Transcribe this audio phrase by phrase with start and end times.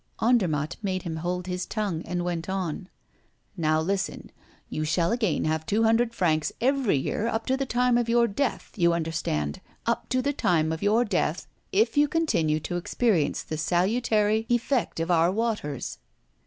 [0.19, 2.89] Andermatt made him hold his tongue, and went on:
[3.55, 4.31] "Now, listen!
[4.67, 8.27] You shall again have two hundred francs every year up to the time of your
[8.27, 13.43] death you understand up to the time of your death, if you continue to experience
[13.43, 15.99] the salutary effect of our waters."